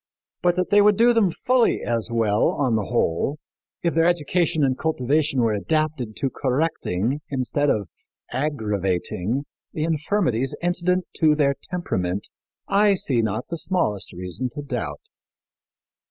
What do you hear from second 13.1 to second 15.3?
not the smallest reason to doubt."